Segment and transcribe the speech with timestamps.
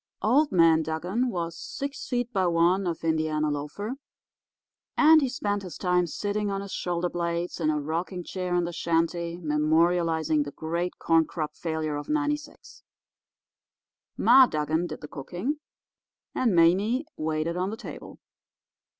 [0.23, 3.97] "Old Man Dugan was six feet by one of Indiana loafer,
[4.97, 8.63] and he spent his time sitting on his shoulder blades in a rocking chair in
[8.63, 12.81] the shanty memorialising the great corn crop failure of '96.
[14.17, 15.59] Ma Dugan did the cooking,
[16.33, 18.17] and Mame waited on the table.